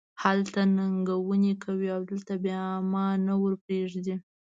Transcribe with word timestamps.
هلته 0.23 0.59
ننګونې 0.75 1.53
کوې 1.63 1.87
او 1.95 2.01
دلته 2.11 2.33
بیا 2.45 2.61
ما 2.91 3.05
نه 3.25 3.33
ور 3.41 3.53
پرېږدې. 3.63 4.15